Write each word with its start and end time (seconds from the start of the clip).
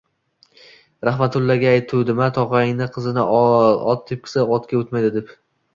Rahmatullaga 1.09 1.69
aytuvdim-a 1.73 2.31
tog‘angning 2.39 2.93
qizini 2.97 3.27
ol, 3.37 3.79
ot 3.95 4.05
tepkisi 4.13 4.49
otga 4.59 4.83
o‘tmaydi 4.85 5.19
deb. 5.21 5.37